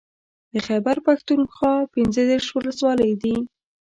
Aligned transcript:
د 0.53 0.55
خېبر 0.67 0.95
پښتونخوا 1.07 1.73
پنځه 1.93 2.21
دېرش 2.29 2.47
ولسوالۍ 2.53 3.11
دي 3.23 3.35